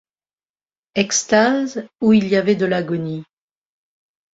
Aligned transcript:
Extase 0.95 1.87
où 2.01 2.11
il 2.11 2.27
y 2.27 2.35
avait 2.35 2.55
de 2.55 2.65
l’agonie. 2.65 3.23